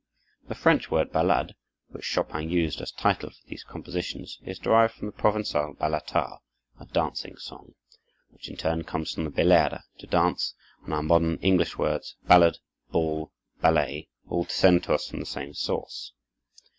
[0.47, 1.53] The French word ballade,
[1.89, 6.39] which Chopin used as title for these compositions, is derived from the Provencal ballata,
[6.79, 7.75] a dancing song,
[8.31, 12.57] which in turn comes from bellare, to dance; and our modern English words ballad,
[12.89, 16.13] ball, ballet, all descend to us from the same source.